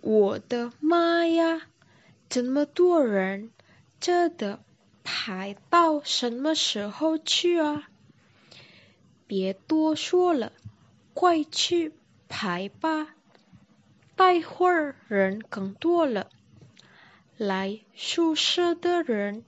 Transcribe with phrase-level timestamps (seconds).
[0.00, 1.62] 我的妈呀！
[2.28, 3.50] 这么多人，
[4.00, 4.60] 这得
[5.02, 7.88] 排到什么时候去啊？
[9.26, 10.52] 别多说了，
[11.14, 11.92] 快去
[12.28, 13.14] 排吧！
[14.14, 16.28] 待会儿人更多了。
[17.36, 19.44] 来宿舍的人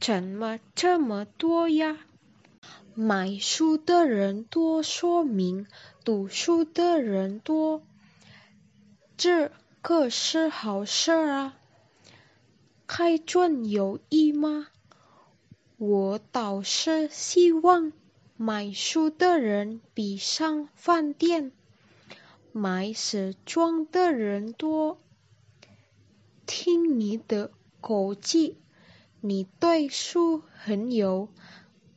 [0.00, 1.98] 怎么这么多呀？
[2.94, 5.66] 买书的人多，说明
[6.04, 7.82] 读书的人多。
[9.16, 9.50] 这
[9.86, 11.58] 可是好事啊！
[12.86, 14.68] 开卷有益吗？
[15.76, 17.92] 我倒是希望
[18.38, 21.52] 买书的人比上饭店
[22.50, 24.98] 买时装的人多。
[26.46, 27.50] 听你的
[27.82, 28.56] 口气，
[29.20, 31.28] 你对书很有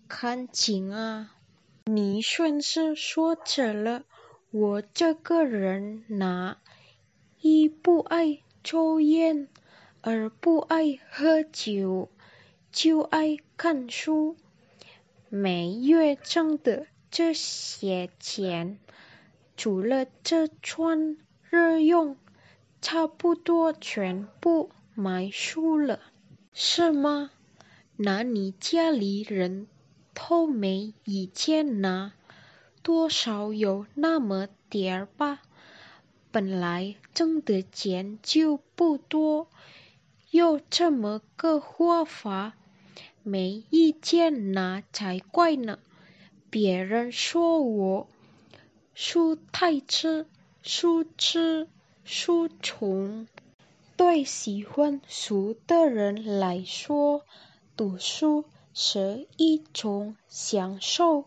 [0.09, 1.33] 感情啊！
[1.85, 4.03] 你算是说准了，
[4.52, 6.58] 我这个人哪
[7.39, 9.47] 一不爱抽烟，
[10.01, 12.09] 而不爱喝酒，
[12.71, 14.35] 就爱看书。
[15.29, 18.79] 每月挣的这些钱，
[19.55, 21.17] 除了这穿
[21.49, 22.17] 日用，
[22.81, 25.99] 差不多全部买书了，
[26.53, 27.29] 是吗？
[27.95, 29.67] 那你家里人
[30.13, 32.13] 都没意见呐？
[32.81, 35.41] 多少有那么点儿吧。
[36.31, 39.47] 本来挣的钱就不多，
[40.31, 42.53] 又这么个花法，
[43.23, 45.80] 没意见拿才怪呢。
[46.50, 48.08] 别人说我
[48.94, 50.25] 书太吃，
[50.61, 51.67] 书痴，
[52.03, 53.28] 书虫。
[53.95, 57.23] 对喜欢书的人来说，
[57.75, 61.25] 读书是一种享受，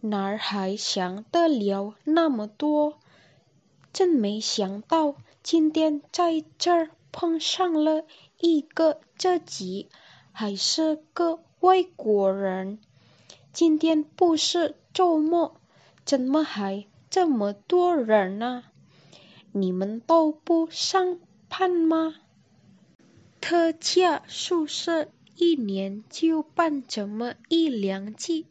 [0.00, 2.98] 哪还想得了那么多？
[3.98, 8.04] 真没想到今天在这儿碰上了
[8.38, 9.88] 一个自己
[10.30, 12.78] 还是个外国人。
[13.52, 15.56] 今天不是周末，
[16.04, 18.62] 怎么还这么多人呢？
[19.50, 21.18] 你们都不上
[21.48, 22.14] 班吗？
[23.40, 28.46] 特价宿舍一年就办这么一两季，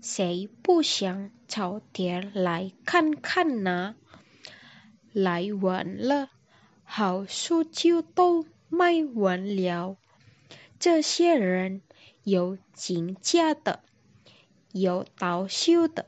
[0.00, 3.94] 谁不想早点来看看呢？
[5.20, 6.30] 来晚了，
[6.84, 9.96] 好书就都卖完了。
[10.78, 11.82] 这些人
[12.22, 13.80] 有请假的，
[14.70, 16.06] 有倒休的，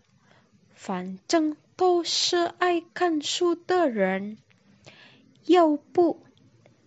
[0.72, 4.38] 反正都是爱看书的人。
[5.44, 6.22] 要不，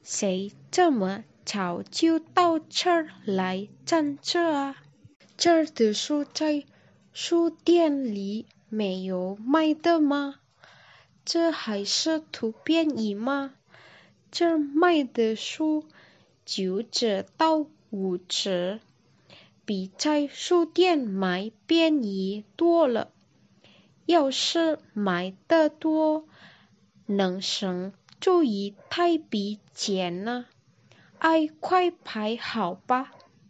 [0.02, 4.78] 谁这么早就到这儿来站着啊？
[5.36, 6.64] 这儿的书在
[7.12, 10.36] 书店里没有卖的吗？
[11.26, 13.54] 这还是图便宜吗？
[14.30, 15.86] 这卖的书
[16.46, 18.80] 九折到五折，
[19.64, 23.12] 比在书店买便宜多了。
[24.06, 26.26] 要是买的多，
[27.06, 30.46] 能省就一太笔钱呢。
[31.20, 33.14] 哎，快排好吧！